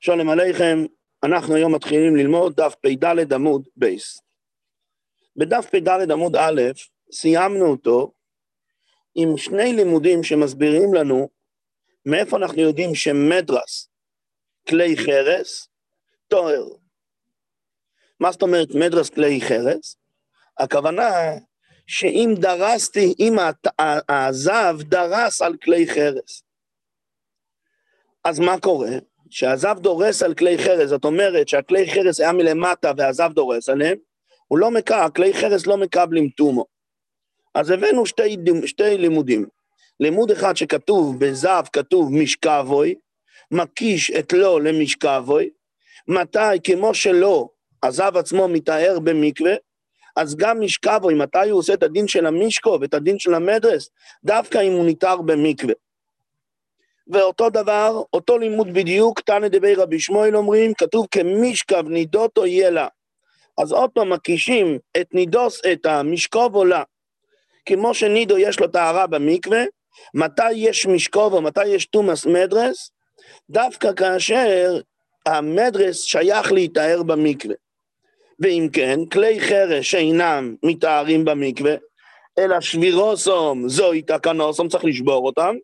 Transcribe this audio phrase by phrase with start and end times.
[0.00, 0.78] שלום עליכם,
[1.24, 4.20] אנחנו היום מתחילים ללמוד דף פ"ד עמוד בייס.
[5.36, 6.62] בדף פ"ד עמוד א',
[7.12, 8.12] סיימנו אותו
[9.14, 11.28] עם שני לימודים שמסבירים לנו
[12.06, 13.88] מאיפה אנחנו יודעים שמדרס,
[14.68, 15.68] כלי חרס,
[16.28, 16.68] טהור.
[18.20, 19.96] מה זאת אומרת מדרס כלי חרס?
[20.58, 21.10] הכוונה
[21.86, 23.36] שאם דרסתי, אם
[24.08, 26.42] הזב דרס על כלי חרס,
[28.24, 28.90] אז מה קורה?
[29.36, 33.96] שהזב דורס על כלי חרס, זאת אומרת שהכלי חרס היה מלמטה והזב דורס עליהם,
[34.48, 36.64] הוא לא מקע, כלי חרס לא מקבלים טומו.
[37.54, 38.36] אז הבאנו שתי,
[38.66, 39.46] שתי לימודים.
[40.00, 42.94] לימוד אחד שכתוב בזב, כתוב משכבוי,
[43.50, 45.50] מקיש את לו למשכבוי,
[46.08, 47.48] מתי, כמו שלא,
[47.82, 49.54] הזב עצמו מתאר במקווה,
[50.16, 53.90] אז גם משכבוי, מתי הוא עושה את הדין של המשקו ואת הדין של המדרס,
[54.24, 55.74] דווקא אם הוא נתאר במקווה.
[57.08, 62.88] ואותו דבר, אותו לימוד בדיוק, תנא דבי רבי שמואל אומרים, כתוב כמשכב נידותו יהיה לה.
[63.58, 66.82] אז עוד פעם מקישים את נידוס, את המשכוב עולה.
[67.66, 69.64] כמו שנידו יש לו טהרה במקווה,
[70.14, 72.90] מתי יש משכוב או מתי יש תומאס מדרס?
[73.50, 74.80] דווקא כאשר
[75.26, 77.54] המדרס שייך להיטהר במקווה.
[78.40, 81.74] ואם כן, כלי חרש שאינם מתארים במקווה,
[82.38, 85.56] אלא שבירוסום זוהי תקנוסום, צריך לשבור אותם,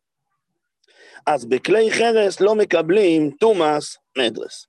[1.27, 4.67] אז בכלי חרס לא מקבלים תומאס מדרס.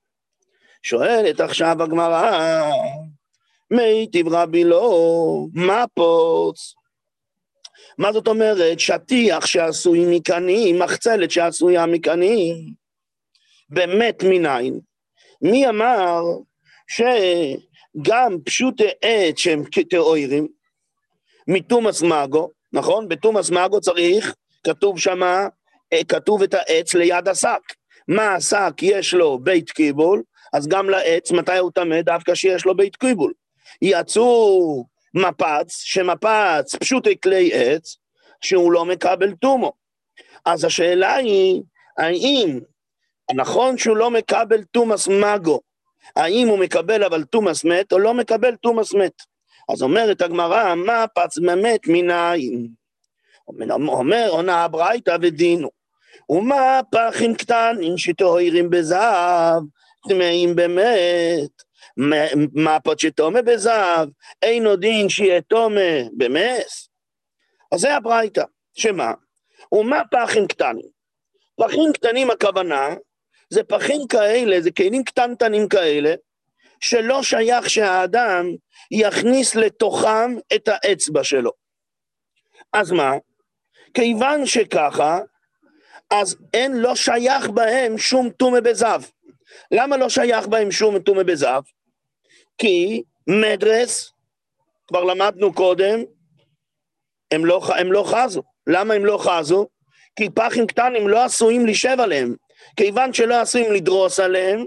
[0.83, 2.69] שואלת עכשיו הגמרא,
[3.71, 6.73] מיטיב רבי לא, מה פוץ?
[7.97, 8.79] מה זאת אומרת?
[8.79, 12.55] שטיח שעשוי מקנים, מחצלת שעשויה מקנים,
[13.69, 14.79] באמת מניין?
[15.41, 16.21] מי אמר
[16.87, 20.47] שגם פשוטי עץ שהם כתאוירים,
[21.47, 23.07] מטומאס מגע, נכון?
[23.07, 25.47] בטומאס מגע צריך, כתוב שמה,
[26.07, 27.61] כתוב את העץ ליד השק.
[28.07, 32.01] מה השק יש לו בית קיבול, אז גם לעץ, מתי הוא טמא?
[32.01, 33.33] דווקא שיש לו בית קיבול.
[33.81, 37.97] יצאו מפץ, שמפץ פשוט כלי עץ,
[38.41, 39.73] שהוא לא מקבל טומאה.
[40.45, 41.61] אז השאלה היא,
[41.97, 42.59] האם
[43.33, 45.59] נכון שהוא לא מקבל טומאס מגע,
[46.15, 49.21] האם הוא מקבל אבל טומאס מת או לא מקבל טומאס מת?
[49.69, 52.67] אז אומרת הגמרא, מה פץ מת מנין?
[53.69, 55.82] אומר עונה הברייתא ודינו.
[56.29, 59.63] ומה פחים קטנים שטהורים בזהב,
[60.09, 61.63] טמאים באמת.
[62.53, 64.09] מה פות שתומה בזהב,
[64.41, 66.89] אינו דין שיהיה תומה במס.
[67.71, 68.43] אז זה הברייתא,
[68.75, 69.13] שמה?
[69.71, 70.85] ומה פחים קטנים?
[71.61, 72.95] פחים קטנים הכוונה,
[73.49, 76.13] זה פחים כאלה, זה כלים קטנטנים כאלה,
[76.79, 78.45] שלא שייך שהאדם
[78.91, 81.51] יכניס לתוכם את האצבע שלו.
[82.73, 83.11] אז מה?
[83.93, 85.19] כיוון שככה,
[86.13, 89.01] אז אין, לא שייך בהם שום טומא בזב.
[89.71, 91.61] למה לא שייך בהם שום טומא בזב?
[92.57, 94.11] כי מדרס,
[94.87, 96.03] כבר למדנו קודם,
[97.31, 98.41] הם לא, הם לא חזו.
[98.67, 99.67] למה הם לא חזו?
[100.15, 102.35] כי פחים קטנים לא עשויים לשב עליהם.
[102.77, 104.65] כיוון שלא עשויים לדרוס עליהם,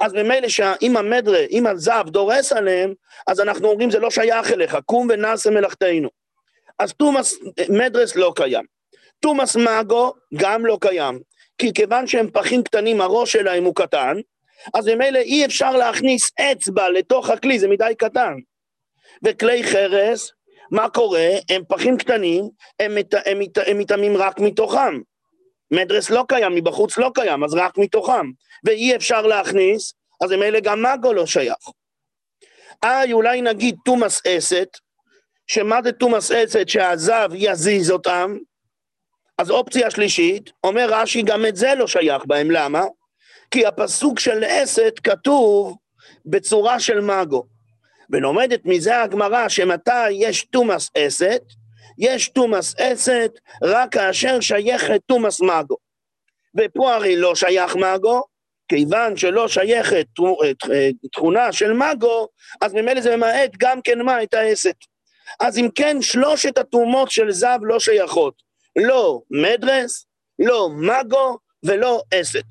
[0.00, 2.94] אז ממילא שאם המדרה, אם הזב דורס עליהם,
[3.26, 6.08] אז אנחנו אומרים זה לא שייך אליך, קום ונעשה מלאכתנו.
[6.78, 8.79] אז תומאס מדרס לא קיים.
[9.20, 11.20] תומאס מאגו גם לא קיים,
[11.58, 14.16] כי כיוון שהם פחים קטנים, הראש שלהם הוא קטן,
[14.74, 18.34] אז ממילא אי אפשר להכניס אצבע לתוך הכלי, זה מדי קטן.
[19.24, 20.32] וכלי חרס,
[20.70, 21.28] מה קורה?
[21.50, 22.48] הם פחים קטנים,
[22.80, 25.00] הם, מת, הם, מת, הם מתאמים רק מתוכם.
[25.70, 28.26] מדרס לא קיים, מבחוץ לא קיים, אז רק מתוכם.
[28.64, 29.94] ואי אפשר להכניס,
[30.24, 31.68] אז ממילא גם מאגו לא שייך.
[32.82, 34.68] איי, אולי נגיד תומאס אסת,
[35.46, 36.68] שמה זה תומאס אסת?
[36.68, 38.36] שהזב יזיז אותם,
[39.40, 42.84] אז אופציה שלישית, אומר רש"י, גם את זה לא שייך בהם, למה?
[43.50, 45.76] כי הפסוק של אסת כתוב
[46.26, 47.46] בצורה של מאגו.
[48.10, 51.42] ולומדת מזה הגמרא שמתי יש תומאס אסת,
[51.98, 53.30] יש תומאס אסת
[53.62, 55.76] רק כאשר שייכת תומאס מאגו.
[56.58, 58.22] ופה הרי לא שייך מאגו,
[58.68, 60.06] כיוון שלא שייכת
[61.12, 62.28] תכונה של מאגו,
[62.60, 64.76] אז ממילא זה ממעט גם כן מה את האסת.
[65.40, 68.49] אז אם כן, שלושת התרומות של זב לא שייכות.
[68.78, 70.06] לא מדרס,
[70.38, 72.44] לא מגו ולא אסת.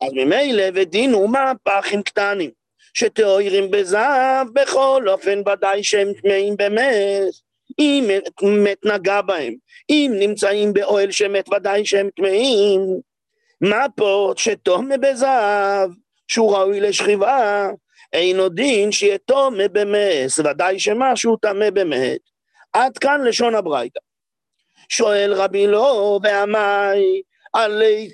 [0.00, 2.50] אז ממילא ודין הוא מהפכים קטנים,
[2.94, 7.32] שטהורים בזהב, בכל אופן ודאי שהם טמאים באמת,
[7.78, 8.10] אם
[8.42, 9.54] מת נגע בהם,
[9.90, 12.80] אם נמצאים באוהל שמת ודאי שהם טמאים,
[13.60, 15.90] מה פה שטומא בזהב,
[16.28, 17.70] שהוא ראוי לשכיבה,
[18.12, 22.20] אינו דין שיהיה טומא במס, ודאי שמשהו טמא באמת.
[22.72, 24.00] עד כאן לשון הברייתא.
[24.90, 27.22] שואל רבי לא, ועמי,
[27.52, 28.10] עלי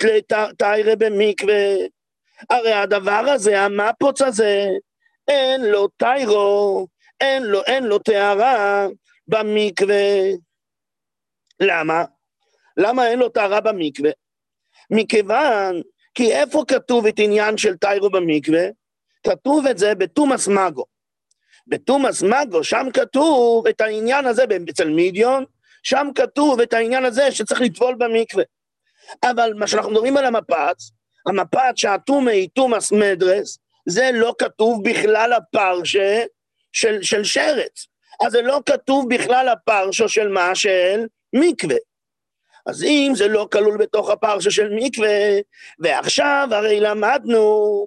[0.59, 1.75] תיירה במקווה,
[2.51, 4.67] הרי הדבר הזה, המפוץ הזה,
[5.29, 6.87] אין לו טיירו,
[7.21, 8.87] אין לו, אין לו טהרה
[9.29, 9.95] במקווה.
[11.61, 12.05] למה?
[12.77, 14.11] למה אין לו טהרה במקווה?
[14.91, 15.83] מכיוון,
[16.15, 18.67] כי איפה כתוב את עניין של טיירו במקווה?
[19.27, 20.85] כתוב את זה בתומאס מגו.
[21.67, 25.45] בתומאס מגו, שם כתוב את העניין הזה אצל מידיון,
[25.87, 28.45] שם כתוב את העניין הזה שצריך לטבול במקווה.
[29.25, 30.91] אבל מה שאנחנו מדברים על המפץ,
[31.27, 36.25] המפץ שהטומא היא תומאס מדרס, זה לא כתוב בכלל הפרשה
[36.73, 37.87] של, של שרץ.
[38.27, 40.55] אז זה לא כתוב בכלל הפרשה של מה?
[40.55, 41.77] של מקווה.
[42.67, 45.39] אז אם זה לא כלול בתוך הפרשה של מקווה,
[45.79, 47.87] ועכשיו הרי למדנו,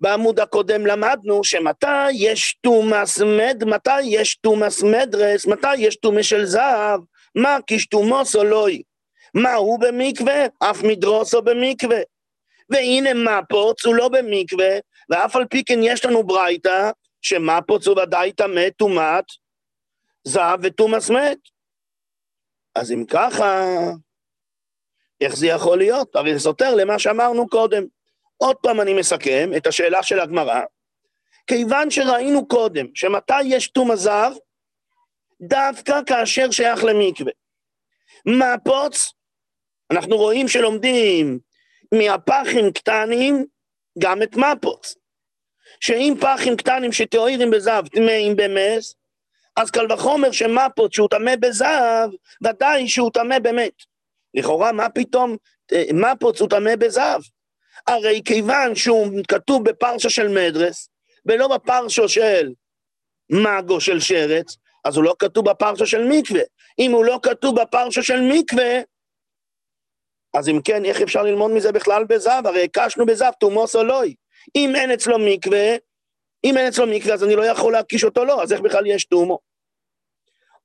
[0.00, 6.44] בעמוד הקודם למדנו שמתי יש תומאס מד, מתי יש תומאס מדרס, מתי יש תומה של
[6.44, 7.00] זהב,
[7.34, 8.82] מה כשתומוס או לוי.
[9.34, 10.46] מה הוא במקווה?
[10.58, 12.00] אף מדרוס או במקווה.
[12.70, 14.78] והנה מפוץ הוא לא במקווה,
[15.10, 16.90] ואף על פי כן יש לנו ברייתא,
[17.22, 19.24] שמפוץ הוא ודאי טמא טומאת
[20.24, 21.38] זהב ותומאס מת.
[22.74, 23.64] אז אם ככה,
[25.20, 26.16] איך זה יכול להיות?
[26.16, 27.84] הרי זה סותר למה שאמרנו קודם.
[28.44, 30.60] עוד פעם אני מסכם את השאלה של הגמרא.
[31.46, 34.32] כיוון שראינו קודם שמתי יש תום הזהב,
[35.40, 37.32] דווקא כאשר שייך למקווה.
[38.26, 39.12] מפוץ,
[39.90, 41.38] אנחנו רואים שלומדים
[41.94, 43.46] מהפחים קטנים
[43.98, 44.94] גם את מפוץ.
[45.80, 48.94] שאם פחים קטנים שטהורים בזהב טמאים במס,
[49.56, 52.10] אז קל וחומר שמפות שהוא טמא בזהב,
[52.44, 53.74] ודאי שהוא טמא באמת.
[54.34, 55.36] לכאורה, מה פתאום
[55.72, 57.20] אה, מפות הוא טמא בזהב?
[57.86, 60.88] הרי כיוון שהוא כתוב בפרשה של מדרס,
[61.26, 62.52] ולא בפרשה של
[63.30, 66.42] מאגו של שרץ, אז הוא לא כתוב בפרשה של מקווה.
[66.78, 68.80] אם הוא לא כתוב בפרשה של מקווה,
[70.34, 72.46] אז אם כן, איך אפשר ללמוד מזה בכלל בזהב?
[72.46, 74.14] הרי הקשנו בזהב תומוס או לוי.
[74.56, 75.76] אם אין אצלו מקווה,
[76.44, 79.04] אם אין אצלו מקווה, אז אני לא יכול להקיש אותו לא, אז איך בכלל יש
[79.04, 79.38] תומו?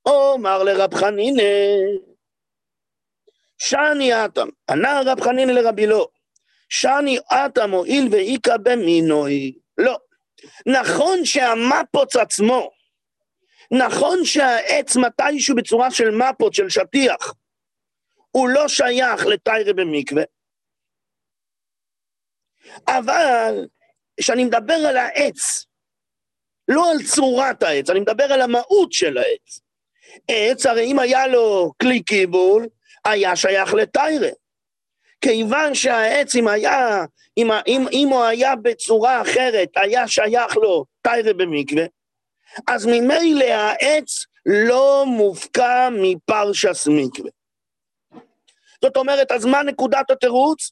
[0.06, 1.44] אומר לרב חנינא,
[3.58, 6.08] שאני אטם, ענה רב חנינא לרבי לא,
[6.70, 9.54] שאני אטם הואיל ואיכא במינוי.
[9.78, 9.98] לא.
[10.66, 12.72] נכון שהמפוץ עצמו,
[13.72, 17.34] נכון שהעץ מתישהו בצורה של מפות, של שטיח,
[18.32, 20.24] הוא לא שייך לטיירה במקווה,
[22.88, 23.68] אבל
[24.20, 25.66] כשאני מדבר על העץ,
[26.68, 29.60] לא על צורת העץ, אני מדבר על המהות של העץ.
[30.28, 32.68] עץ, הרי אם היה לו כלי קיבול,
[33.06, 34.30] היה שייך לטיירה.
[35.22, 37.06] כיוון שהעץ, אם היה,
[37.38, 41.84] אם, אם, אם הוא היה בצורה אחרת, היה שייך לו טיירה במקווה,
[42.68, 47.30] אז ממילא העץ לא מופקע מפרשס מקווה.
[48.82, 50.72] זאת אומרת, אז מה נקודת התירוץ?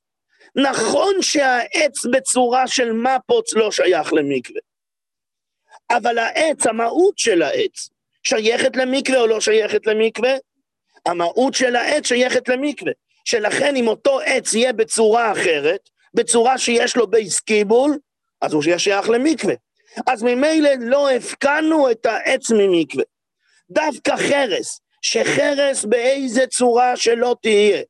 [0.55, 4.61] נכון שהעץ בצורה של מפוץ לא שייך למקווה,
[5.89, 7.89] אבל העץ, המהות של העץ,
[8.23, 10.31] שייכת למקווה או לא שייכת למקווה?
[11.05, 12.91] המהות של העץ שייכת למקווה.
[13.27, 17.97] שלכן אם אותו עץ יהיה בצורה אחרת, בצורה שיש לו בייס קיבול,
[18.41, 19.53] אז הוא יהיה שייך למקווה.
[20.07, 23.03] אז ממילא לא הפקענו את העץ ממקווה.
[23.71, 27.81] דווקא חרס, שחרס באיזה צורה שלא תהיה,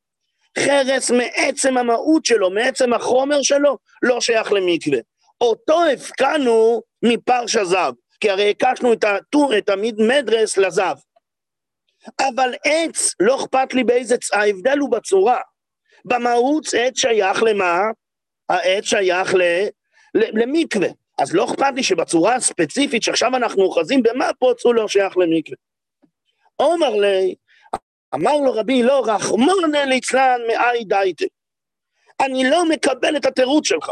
[0.60, 5.00] חרס מעצם המהות שלו, מעצם החומר שלו, לא שייך למקווה.
[5.42, 10.95] אותו הפקענו מפרש הזב, כי הרי הקשנו את, הטור, את המדרס לזב.
[12.19, 15.40] אבל עץ, לא אכפת לי באיזה, ההבדל הוא בצורה.
[16.06, 17.80] במהות עץ שייך למה?
[18.49, 19.42] העץ שייך ל,
[20.16, 20.87] ל, למקווה.
[21.18, 25.57] אז לא אכפת לי שבצורה הספציפית שעכשיו אנחנו אוחזים במפוץ, הוא לא שייך למקווה.
[26.56, 27.35] עומר לי,
[28.16, 31.26] אמר לו רבי לא רחמונא ליצלן מאי דייטה.
[32.26, 33.92] אני לא מקבל את התירוץ שלך.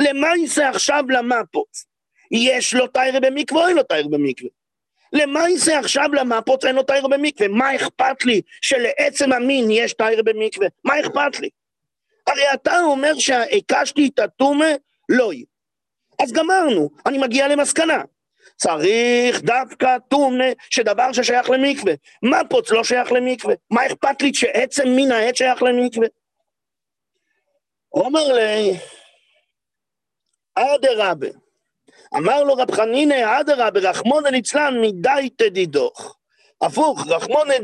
[0.00, 1.84] למה יישא עכשיו למפוץ?
[2.30, 4.50] יש לו תיירה במקווה או אין לו תיירה במקווה?
[5.12, 7.48] למה יישא עכשיו למפוץ אין לו תיירה במקווה?
[7.48, 10.66] מה אכפת לי שלעצם המין יש תיירה במקווה?
[10.84, 11.48] מה אכפת לי?
[12.26, 14.68] הרי אתה אומר שהקשתי את הטומה,
[15.08, 15.44] לא יהיה.
[16.22, 18.02] אז גמרנו, אני מגיע למסקנה.
[18.56, 21.92] צריך דווקא טומנה שדבר ששייך למקווה.
[22.22, 23.54] מפוץ לא שייך למקווה.
[23.70, 26.06] מה אכפת לי שעצם מין העץ שייך למקווה?
[27.92, 28.76] אומר לי,
[30.54, 31.26] אדרבה,
[32.16, 36.16] אמר לו רב חנינא אדרבה, רחמונא ליצלן מדי תדידוך.
[36.62, 37.54] הפוך, רחמונא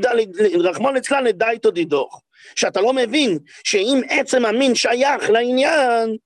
[0.94, 2.22] ליצלן מדי תדידוך.
[2.56, 6.16] שאתה לא מבין שאם עצם המין שייך לעניין,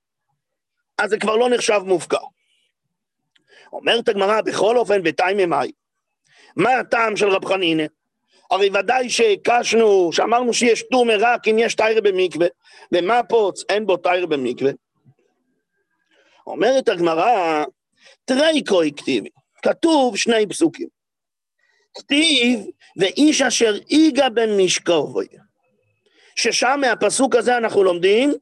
[0.97, 2.17] אז זה כבר לא נחשב מופקר.
[3.73, 5.71] אומרת הגמרא, בכל אופן, בתיימי מאי.
[6.55, 7.83] מה הטעם של רב חנינא?
[8.51, 12.47] הרי ודאי שהקשנו, שאמרנו שיש טומא רק אם יש תיירה במקווה,
[12.91, 14.71] ומה פוץ אין בו תיירה במקווה.
[16.47, 17.63] אומרת הגמרא,
[18.25, 19.29] תראי קרואקטיבי,
[19.63, 20.87] כתוב שני פסוקים.
[21.97, 22.59] כתיב,
[22.97, 25.27] ואיש אשר איגה במשכבוי.
[26.35, 28.33] ששם מהפסוק הזה אנחנו לומדים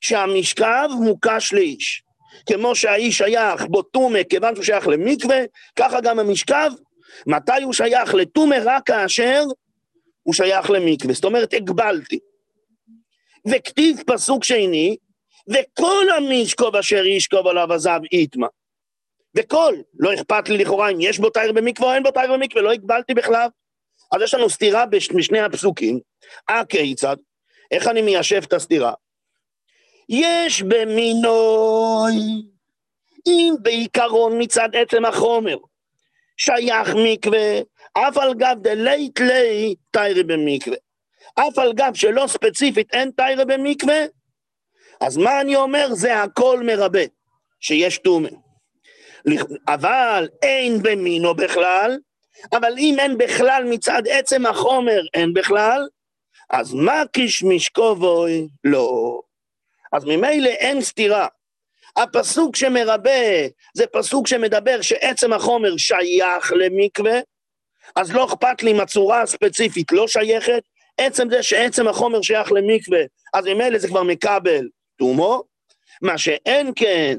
[0.00, 2.02] שהמשכב מוקש לאיש.
[2.46, 5.38] כמו שהאיש שייך בו טומא כיוון שהוא שייך למקווה,
[5.76, 6.70] ככה גם המשכב,
[7.26, 8.56] מתי הוא שייך לטומא?
[8.64, 9.42] רק כאשר
[10.22, 11.14] הוא שייך למקווה.
[11.14, 12.18] זאת אומרת, הגבלתי.
[13.50, 14.96] וכתיב פסוק שני,
[15.48, 18.46] וכל המשכוב אשר ישכוב עליו עזב איתמה.
[19.34, 22.62] וכל, לא אכפת לי לכאורה אם יש בו תייר במקווה או אין בו תייר במקווה,
[22.62, 23.48] לא הגבלתי בכלל.
[24.12, 26.00] אז יש לנו סתירה בשני הפסוקים.
[26.48, 27.16] הכיצד?
[27.70, 28.92] איך אני מיישב את הסתירה?
[30.08, 32.14] יש במינוי,
[33.26, 35.56] אם בעיקרון מצד עצם החומר
[36.36, 37.60] שייך מקווה,
[37.92, 40.76] אף על גב דלית לי תיירי במקווה.
[41.34, 44.04] אף על גב שלא ספציפית אין תיירי במקווה,
[45.00, 45.88] אז מה אני אומר?
[45.94, 47.02] זה הכל מרבה,
[47.60, 48.28] שיש טומא.
[49.68, 51.98] אבל אין במינו בכלל,
[52.52, 55.88] אבל אם אין בכלל מצד עצם החומר אין בכלל,
[56.50, 58.48] אז מה כשמשקובוי?
[58.64, 59.20] לא.
[59.92, 61.26] אז ממילא אין סתירה.
[61.96, 67.20] הפסוק שמרבה זה פסוק שמדבר שעצם החומר שייך למקווה,
[67.96, 70.62] אז לא אכפת לי אם הצורה הספציפית לא שייכת,
[70.98, 73.00] עצם זה שעצם החומר שייך למקווה,
[73.34, 75.42] אז ממילא זה כבר מקבל תומו.
[76.02, 77.18] מה שאין כן,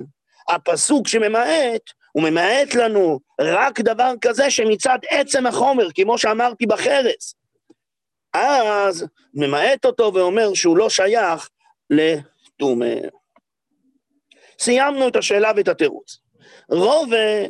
[0.49, 1.81] הפסוק שממעט,
[2.11, 7.35] הוא ממעט לנו רק דבר כזה שמצד עצם החומר, כמו שאמרתי בחרס,
[8.33, 11.49] אז ממעט אותו ואומר שהוא לא שייך
[11.89, 12.95] לטומא.
[14.59, 16.19] סיימנו את השאלה ואת התירוץ.
[16.69, 17.45] רובה,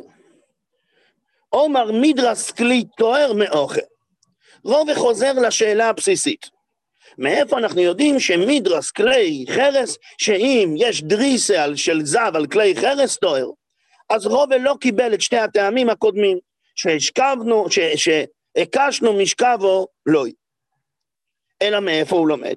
[1.48, 3.80] עומר מדרס כלי תואר מאוכל.
[4.64, 6.53] רובה חוזר לשאלה הבסיסית.
[7.18, 13.46] מאיפה אנחנו יודעים שמדרס כלי חרס, שאם יש דריסה של זב על כלי חרס תואר,
[14.10, 16.38] אז רובה לא קיבל את שתי הטעמים הקודמים,
[16.74, 17.66] שהשכבנו,
[17.96, 20.32] שהקשנו משכבו לוי.
[21.62, 22.56] אלא מאיפה הוא לומד?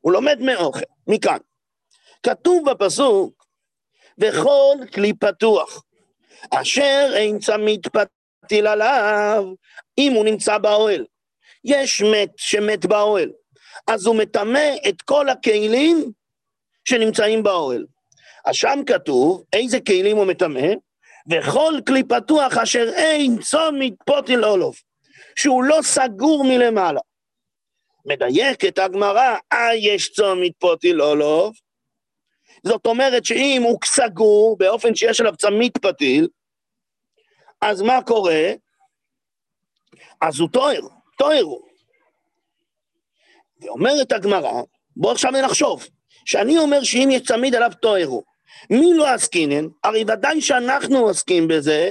[0.00, 1.38] הוא לומד מאוכל, מכאן.
[2.22, 3.46] כתוב בפסוק,
[4.18, 5.82] וכל כלי פתוח,
[6.50, 9.44] אשר אין צמית פתיל עליו,
[9.98, 11.04] אם הוא נמצא באוהל.
[11.64, 13.30] יש מת שמת באוהל,
[13.86, 16.12] אז הוא מטמא את כל הכלים
[16.84, 17.86] שנמצאים באוהל.
[18.46, 20.68] אז שם כתוב איזה כלים הוא מטמא,
[21.30, 24.76] וכל כלי פתוח אשר אין צומית פוטיל אולוב,
[25.36, 27.00] שהוא לא סגור מלמעלה.
[28.06, 31.54] מדייקת הגמרא, אה יש צומית פוטיל אולוב,
[32.66, 36.28] זאת אומרת שאם הוא סגור באופן שיש עליו צמית פתיל,
[37.60, 38.52] אז מה קורה?
[40.20, 40.80] אז הוא טוהר,
[41.18, 41.65] טוהר הוא.
[43.60, 44.62] ואומרת הגמרא,
[44.96, 45.88] בוא עכשיו נחשוב,
[46.24, 47.72] שאני אומר שאם יש צמיד עליו
[48.06, 48.22] הוא,
[48.70, 49.66] מי לא עסקינן?
[49.84, 51.90] הרי ודאי שאנחנו עוסקים בזה,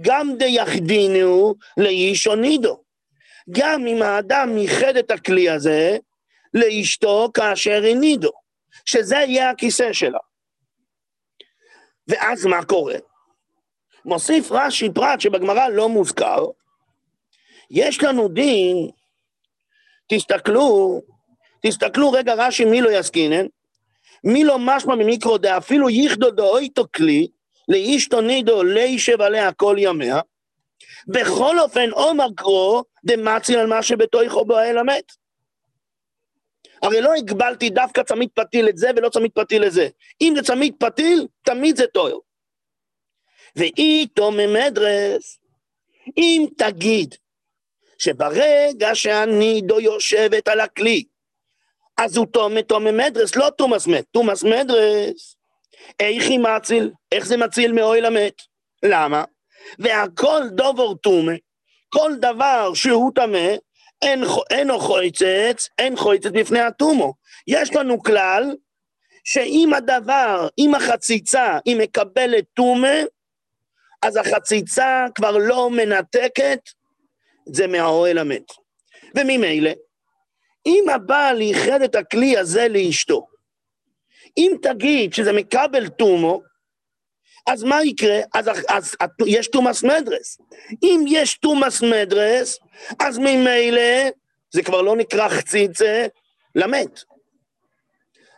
[0.00, 2.82] גם דיחדינו לאיש או נידו.
[3.50, 5.96] גם אם האדם ייחד את הכלי הזה
[6.54, 8.30] לאשתו כאשר הנידו,
[8.84, 10.18] שזה יהיה הכיסא שלה.
[12.08, 12.96] ואז מה קורה?
[14.04, 16.44] מוסיף רש"י פרט שבגמרא לא מוזכר,
[17.70, 18.90] יש לנו דין,
[20.14, 21.00] תסתכלו,
[21.62, 23.46] תסתכלו רגע רש"י מי לא יסקינן,
[24.24, 27.26] מי לא משמע ממיקרו דאפילו ייחדו דאויתו כלי,
[27.68, 30.20] לאישתו נידו לישב עליה כל ימיה,
[31.06, 35.12] בכל אופן עומר קרו דמציל על מה שבתוכו באוהל המת.
[36.82, 39.88] הרי לא הגבלתי דווקא צמיד פתיל את זה ולא צמיד פתיל לזה.
[40.20, 42.18] אם זה צמיד פתיל, תמיד זה טוהר.
[43.56, 45.38] ואיתו ממדרס,
[46.16, 47.14] אם תגיד
[48.02, 51.04] שברגע שהנידו יושבת על הכלי,
[51.96, 55.36] אז הוא תומא תומא מדרס, לא תומאס מת, תומאס מדרס.
[56.00, 56.90] איך היא מציל?
[57.12, 58.42] איך זה מציל מאוהל המת?
[58.82, 59.24] למה?
[59.78, 61.32] והכל דובר טומא,
[61.88, 63.48] כל דבר שהוא טמא,
[64.02, 67.14] אין, אינו חויצץ, אין חויצץ בפני הטומו.
[67.46, 68.56] יש לנו כלל
[69.24, 72.96] שאם הדבר, אם החציצה, היא מקבלת טומא,
[74.02, 76.60] אז החציצה כבר לא מנתקת,
[77.46, 78.52] זה מהאוהל המת.
[79.16, 79.70] וממילא,
[80.66, 83.26] אם הבעל ייחד את הכלי הזה לאשתו,
[84.38, 86.42] אם תגיד שזה מקבל טומו,
[87.46, 88.20] אז מה יקרה?
[88.34, 88.94] אז, אז, אז
[89.26, 90.38] יש תומאס מדרס.
[90.82, 92.58] אם יש תומאס מדרס,
[93.00, 94.10] אז ממילא
[94.52, 96.06] זה כבר לא נקרא חציצה
[96.54, 97.00] למת.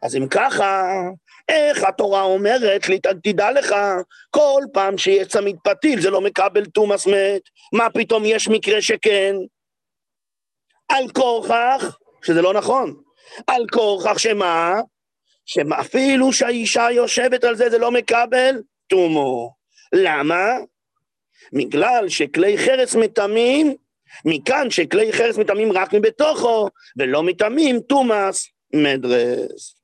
[0.03, 0.85] אז אם ככה,
[1.49, 3.75] איך התורה אומרת לי, תדע לך,
[4.31, 9.35] כל פעם שיש צמיד פתיל זה לא מקבל תומאס מת, מה פתאום יש מקרה שכן?
[10.89, 12.95] על כורכך, שזה לא נכון,
[13.47, 14.81] על כורכך שמה?
[15.47, 19.55] שאפילו שהאישה יושבת על זה, זה לא מקבל תומו.
[19.93, 20.47] למה?
[21.53, 23.75] בגלל שכלי חרס מטמאים,
[24.25, 29.84] מכאן שכלי חרס מטמאים רק מבתוכו, ולא מטמאים תומאס מדרס.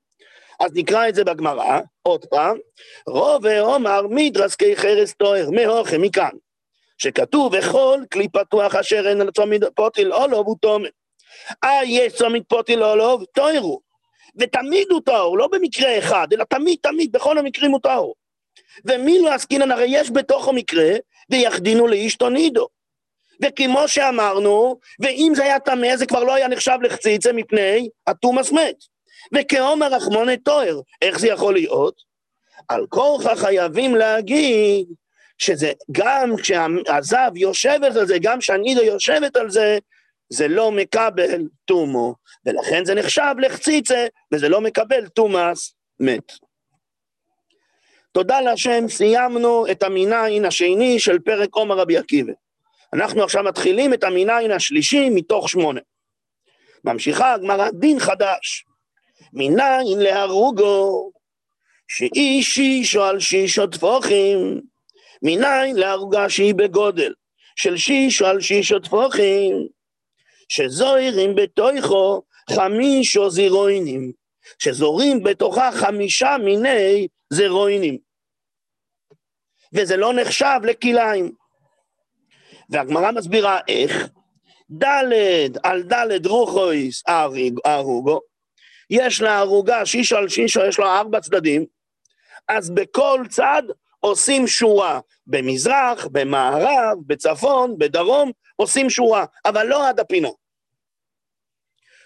[0.61, 2.59] אז נקרא את זה בגמרא, עוד פעם,
[3.07, 6.31] רובה עומר מדרס כי חרס טוהר, מהוכם מכאן,
[6.99, 10.88] שכתוב וכל כלי פתוח אשר אין על צומת פוטיל אולוב הוא תומר.
[11.64, 13.81] אה, יש צומת פוטיל אולוב, טוהרו.
[14.37, 18.14] ותמיד הוא טהור, לא במקרה אחד, אלא תמיד תמיד, בכל המקרים הוא טהור.
[18.85, 20.93] ומי לא עסקינן, הרי יש בתוכו מקרה,
[21.31, 22.69] ויחדינו לאיש תונידו.
[23.43, 28.89] וכמו שאמרנו, ואם זה היה טמא, זה כבר לא היה נחשב לחציצה מפני התומאס מת.
[29.34, 32.02] וכעומר רחמוני טוהר, איך זה יכול להיות?
[32.68, 34.87] על כורחה חייבים להגיד
[35.38, 39.78] שזה גם כשהזב יושבת על זה, גם כשהנידו יושבת על זה,
[40.28, 42.14] זה לא מקבל תומו,
[42.46, 46.32] ולכן זה נחשב לחציצה, וזה לא מקבל תומאס מת.
[48.12, 52.32] תודה להשם, סיימנו את המיניים השני של פרק עומר רבי עקיבא.
[52.92, 55.80] אנחנו עכשיו מתחילים את המיניים השלישי מתוך שמונה.
[56.84, 58.64] ממשיכה הגמרא דין חדש,
[59.32, 61.10] מניין להרוגו,
[61.88, 64.60] שאיש שישו על שישו טפוחים,
[65.22, 67.12] מניין להרוגה שהיא בגודל
[67.56, 69.66] של שישו על שישו טפוחים,
[70.49, 74.12] שזוהרים בתוכו חמישו זירוינים,
[74.58, 77.99] שזורים בתוכה חמישה מיני זירוינים.
[79.75, 81.32] וזה לא נחשב לכליים.
[82.70, 84.08] והגמרא מסבירה איך,
[84.82, 84.84] ד'
[85.62, 87.02] על ד' רוחויס
[87.66, 88.20] ארוגו,
[88.90, 91.66] יש לה ערוגה, שישו על שישו, יש לו ארבע צדדים,
[92.49, 93.62] אז בכל צד
[94.00, 100.28] עושים שורה, במזרח, במערב, בצפון, בדרום, עושים שורה, אבל לא עד הפינה.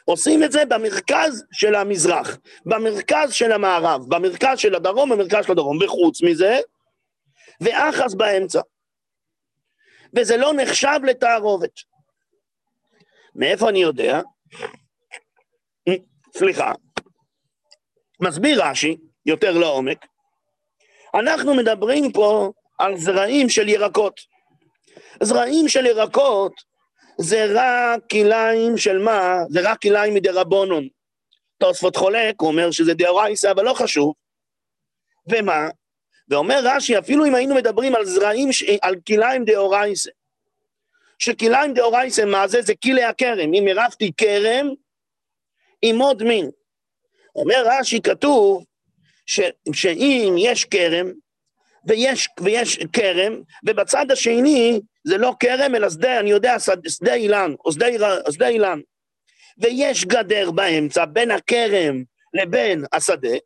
[0.05, 5.79] עושים את זה במרכז של המזרח, במרכז של המערב, במרכז של הדרום, במרכז של הדרום,
[5.83, 6.59] וחוץ מזה,
[7.61, 8.61] ואחז באמצע.
[10.17, 11.81] וזה לא נחשב לתערובת.
[13.35, 14.21] מאיפה אני יודע?
[16.37, 16.73] סליחה.
[18.21, 20.07] מסביר רש"י, יותר לעומק,
[21.15, 24.21] אנחנו מדברים פה על זרעים של ירקות.
[25.23, 26.53] זרעים של ירקות
[27.19, 29.37] זה רק כליים של מה?
[29.49, 30.89] זה רק כליים מדרבנון.
[31.59, 34.15] תוספות חולק, הוא אומר שזה דאורייסה, אבל לא חשוב.
[35.31, 35.69] ומה?
[36.29, 38.49] ואומר רש"י, אפילו אם היינו מדברים על זרעים,
[38.83, 40.11] על כליים דאורייסה,
[41.19, 42.63] שכליים דאורייסה, מה זה?
[42.63, 43.55] זה כלי הכרם.
[43.55, 44.69] אם הרבתי כרם,
[45.87, 46.51] עם עוד מין.
[47.37, 48.65] אומר רש"י, כתוב
[49.27, 49.41] ש,
[49.73, 51.13] שאם יש כרם,
[51.87, 56.57] ויש, ויש כרם, ובצד השני זה לא כרם, אלא שדה, אני יודע,
[56.89, 57.73] שדה אילן, או
[58.33, 58.81] שדה אילן.
[59.59, 62.03] ויש גדר באמצע בין הכרם
[62.35, 63.37] לבין השדה,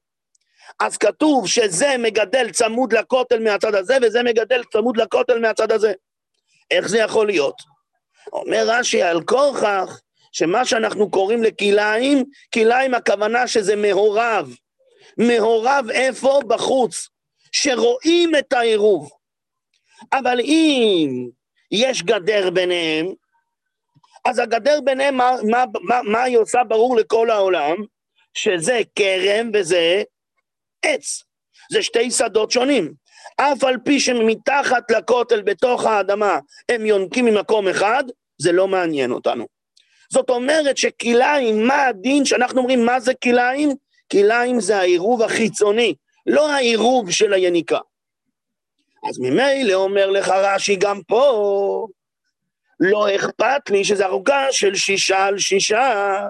[0.80, 5.92] אז כתוב שזה מגדל צמוד לכותל מהצד הזה, וזה מגדל צמוד לכותל מהצד הזה.
[6.70, 7.54] איך זה יכול להיות?
[8.32, 10.00] אומר רש"י, על כורכך,
[10.38, 12.24] שמה שאנחנו קוראים לכליים,
[12.54, 14.54] כליים הכוונה שזה מעורב.
[15.18, 16.40] מעורב איפה?
[16.46, 17.08] בחוץ.
[17.52, 19.10] שרואים את העירוב.
[20.12, 21.28] אבל אם
[21.70, 23.06] יש גדר ביניהם,
[24.24, 27.76] אז הגדר ביניהם, מה, מה, מה, מה היא עושה ברור לכל העולם?
[28.34, 30.02] שזה כרם וזה
[30.82, 31.22] עץ.
[31.72, 32.92] זה שתי שדות שונים.
[33.36, 38.04] אף על פי שמתחת לכותל, בתוך האדמה, הם יונקים ממקום אחד,
[38.38, 39.57] זה לא מעניין אותנו.
[40.08, 43.70] זאת אומרת שכליים, מה הדין שאנחנו אומרים מה זה כליים?
[44.12, 45.94] כליים זה העירוב החיצוני,
[46.26, 47.78] לא העירוב של היניקה.
[49.08, 51.86] אז ממילא אומר לך רש"י גם פה,
[52.80, 56.20] לא אכפת לי שזה ערוגה של שישה על שישה,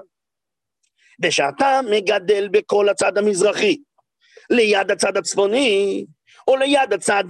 [1.23, 3.77] ושאתה מגדל בכל הצד המזרחי,
[4.49, 6.05] ליד הצד הצפוני,
[6.47, 7.23] או ליד הצד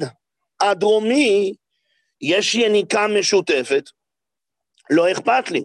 [0.61, 1.53] הדרומי,
[2.21, 3.83] יש יניקה משותפת,
[4.89, 5.63] לא אכפת לי.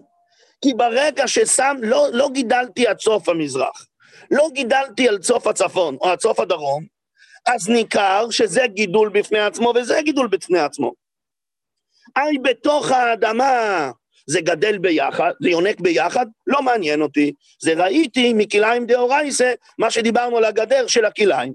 [0.64, 3.86] כי ברגע ששם, לא, לא גידלתי עד סוף המזרח,
[4.30, 6.84] לא גידלתי על סוף הצפון או עד סוף הדרום,
[7.46, 10.92] אז ניכר שזה גידול בפני עצמו וזה גידול בפני עצמו.
[12.16, 13.90] היי, בתוך האדמה
[14.26, 17.32] זה גדל ביחד, זה יונק ביחד, לא מעניין אותי.
[17.62, 21.52] זה ראיתי מכליים דאורייסה, מה שדיברנו על הגדר של הכליים,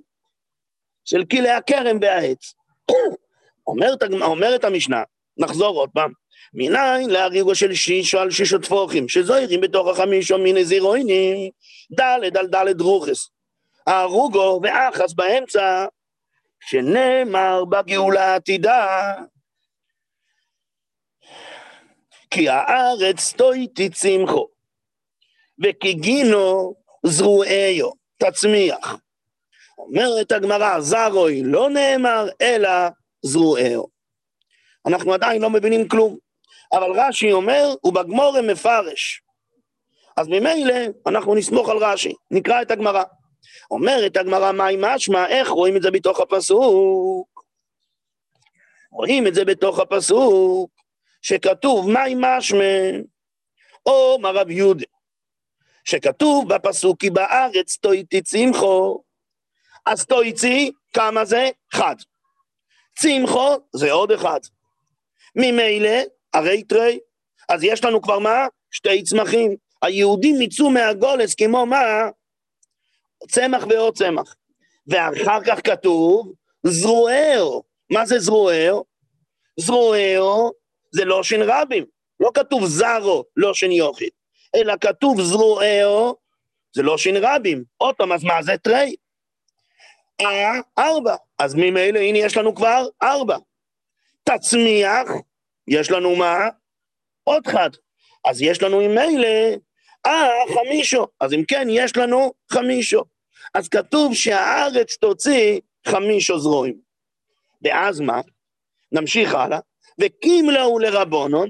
[1.06, 2.54] של כלי הכרם והעץ.
[3.68, 5.04] אומרת, אומרת המשנה,
[5.38, 6.12] נחזור עוד פעם,
[6.54, 11.52] מניין להריגו של שישו על שישו טפוחים, שזוהרים בתוך החמישו מיני זירוינים,
[11.92, 13.30] דלת על דלת רוחס.
[13.88, 15.86] ההרוגו ואחס באמצע,
[16.60, 19.14] שנאמר בגאולה העתידה.
[22.32, 24.48] כי הארץ תויתי צמחו,
[25.64, 26.76] וכי גינו
[27.06, 28.96] זרועיו, תצמיח.
[29.78, 32.70] אומרת הגמרא, זרוי לא נאמר, אלא
[33.22, 33.88] זרועהו.
[34.88, 36.18] אנחנו עדיין לא מבינים כלום,
[36.74, 39.22] אבל רש"י אומר, ובגמורם מפרש.
[40.18, 40.76] אז ממילא
[41.08, 43.04] אנחנו נסמוך על רש"י, נקרא את הגמרא.
[43.72, 47.44] אומרת הגמרא, מהי משמע, איך רואים את זה בתוך הפסוק?
[48.92, 50.72] רואים את זה בתוך הפסוק,
[51.22, 52.90] שכתוב מהי משמע,
[53.86, 54.86] או מרב יהודה,
[55.86, 59.04] שכתוב בפסוק כי בארץ תויתי צמחו,
[59.86, 61.50] אז תויצי, כמה זה?
[61.74, 61.96] אחד.
[62.98, 64.40] צמחו זה עוד אחד.
[65.36, 66.00] ממילא,
[66.34, 67.00] הרי תרי,
[67.50, 68.48] אז יש לנו כבר מה?
[68.72, 69.56] שתי צמחים.
[69.82, 72.10] היהודים יצאו מהגולס כמו מה?
[73.32, 74.36] צמח ועוד צמח.
[74.88, 77.50] ואחר כך כתוב זרוער.
[77.92, 78.82] מה זה זרוער?
[79.60, 80.50] זרוער
[80.92, 81.86] זה לא שין רבים.
[82.20, 84.10] לא כתוב זרו, לא שין יוחיד.
[84.56, 86.12] אלא כתוב זרוער,
[86.76, 87.64] זה לא שין רבים.
[87.78, 88.96] עוד פעם, אז מה זה תרי?
[90.22, 91.16] אה, ארבע.
[91.40, 93.38] אז ממילא, הנה יש לנו כבר ארבע.
[94.24, 95.08] תצמיח,
[95.70, 96.36] יש לנו מה?
[97.24, 97.70] עוד אחד.
[98.26, 99.28] אז יש לנו ממילא,
[100.06, 101.08] אה, חמישו.
[101.20, 103.04] אז אם כן, יש לנו חמישו.
[103.54, 106.80] אז כתוב שהארץ תוציא חמישו זרועים.
[107.62, 108.22] ואז מה?
[108.92, 109.60] נמשיך הלאה.
[110.02, 111.50] וקימלאו לרבונון,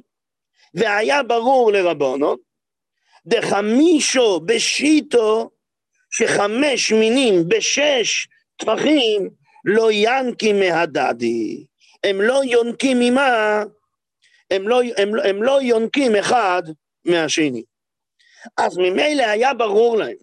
[0.73, 2.38] והיה ברור לרבונון,
[3.25, 5.49] דחמישו בשיטו,
[6.12, 8.27] שחמש מינים בשש
[8.58, 9.29] טפחים
[9.65, 11.65] לא ינקים מהדדי.
[12.03, 13.63] הם לא יונקים ממה?
[14.52, 16.64] הם לא, הם, הם לא יונקים אחד
[17.06, 17.64] מהשני.
[18.58, 20.16] אז ממילא היה ברור להם,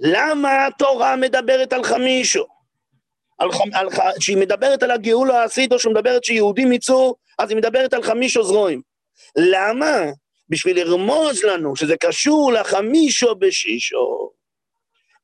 [0.00, 2.44] למה התורה מדברת על חמישו?
[3.38, 3.88] על, על,
[4.20, 8.82] שהיא מדברת על הגאולה או שמדברת שיהודים יצאו, אז היא מדברת על חמישו זרועים.
[9.36, 9.96] למה?
[10.48, 14.30] בשביל לרמוז לנו שזה קשור לחמישו בשישו.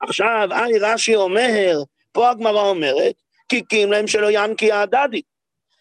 [0.01, 3.15] עכשיו, אי רש"י אומר, פה הגמרא אומרת,
[3.49, 5.23] קיקים להם שלא ינקי הדדי.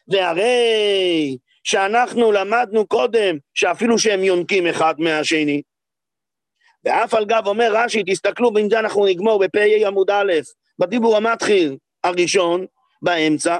[0.08, 5.62] והרי שאנחנו למדנו קודם שאפילו שהם יונקים אחד מהשני.
[6.84, 10.34] ואף על גב אומר רש"י, תסתכלו, ועם זה אנחנו נגמור בפ"א עמוד א',
[10.80, 12.66] בדיבור המתחיל הראשון,
[13.02, 13.58] באמצע,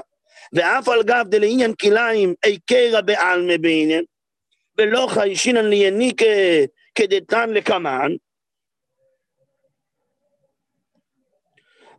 [0.52, 2.34] ואף על גב דלעניין כליים
[2.66, 4.04] קרע בעלמא בעניין,
[4.78, 6.24] ולא חיישינן ליניקה
[6.94, 8.12] כדתן לקמן,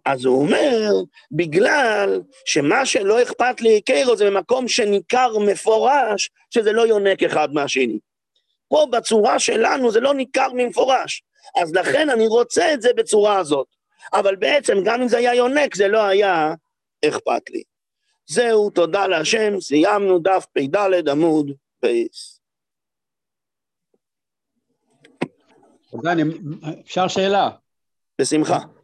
[0.08, 0.92] אז הוא אומר,
[1.32, 8.00] בגלל שמה שלא אכפת לי כאילו זה במקום שניכר מפורש שזה לא יונק אחד מהשני.
[8.68, 11.24] פה בצורה שלנו זה לא ניכר ממפורש,
[11.62, 13.68] אז לכן אני רוצה את זה בצורה הזאת.
[14.14, 16.54] אבל בעצם גם אם זה היה יונק זה לא היה
[17.08, 17.64] אכפת לי.
[18.28, 22.42] זהו, תודה להשם, סיימנו דף פ"ד עמוד בייס.
[26.86, 27.50] אפשר שאלה?
[28.22, 28.77] בשמחה.